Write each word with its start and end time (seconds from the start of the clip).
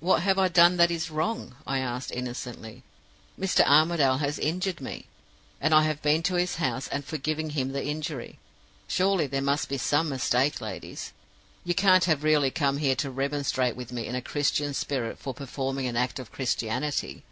"'What 0.00 0.22
have 0.22 0.40
I 0.40 0.48
done 0.48 0.76
that 0.76 0.90
is 0.90 1.08
wrong?' 1.08 1.54
I 1.68 1.78
asked, 1.78 2.10
innocently. 2.10 2.82
'Mr. 3.38 3.64
Armadale 3.64 4.18
has 4.18 4.40
injured 4.40 4.80
me; 4.80 5.06
and 5.60 5.72
I 5.72 5.82
have 5.84 6.02
been 6.02 6.24
to 6.24 6.34
his 6.34 6.56
house 6.56 6.88
and 6.88 7.04
forgiven 7.04 7.50
him 7.50 7.70
the 7.70 7.86
injury. 7.86 8.40
Surely 8.88 9.28
there 9.28 9.40
must 9.40 9.68
be 9.68 9.78
some 9.78 10.08
mistake, 10.08 10.60
ladies? 10.60 11.12
You 11.62 11.76
can't 11.76 12.06
have 12.06 12.24
really 12.24 12.50
come 12.50 12.78
here 12.78 12.96
to 12.96 13.08
remonstrate 13.12 13.76
with 13.76 13.92
me 13.92 14.06
in 14.08 14.16
a 14.16 14.20
Christian 14.20 14.74
spirit 14.74 15.16
for 15.16 15.32
performing 15.32 15.86
an 15.86 15.96
act 15.96 16.18
of 16.18 16.32
Christianity? 16.32 17.22